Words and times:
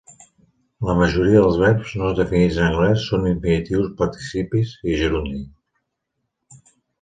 La 0.89 0.93
majoria 0.99 1.41
dels 1.43 1.59
verbs 1.63 1.91
no 2.03 2.09
definits 2.19 2.57
en 2.61 2.65
anglès 2.69 3.03
són 3.11 3.27
infinitius, 3.33 3.93
participis 4.01 4.73
i 4.95 4.97
gerundi. 5.03 5.43